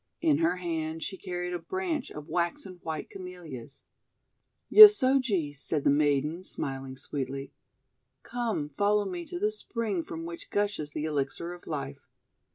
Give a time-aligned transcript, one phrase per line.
[0.19, 3.83] In her hand she carried a branch of waxen white Camellias.
[4.67, 7.53] "Yosoji," said the maiden, smiling sweetly.
[8.23, 12.07] "Come, follow me to the spring from which gushes the Elixir of Life."